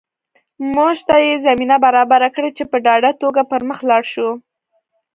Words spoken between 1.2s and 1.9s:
یې زمینه